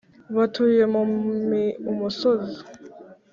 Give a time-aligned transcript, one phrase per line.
[0.35, 1.01] batuye mu
[1.49, 2.59] mi umusozi